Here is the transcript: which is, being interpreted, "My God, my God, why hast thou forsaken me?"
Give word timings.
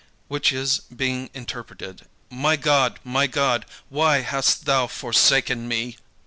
which 0.29 0.51
is, 0.51 0.79
being 0.89 1.29
interpreted, 1.35 2.07
"My 2.31 2.55
God, 2.55 2.99
my 3.03 3.27
God, 3.27 3.67
why 3.89 4.21
hast 4.21 4.65
thou 4.65 4.87
forsaken 4.87 5.67
me?" 5.67 5.95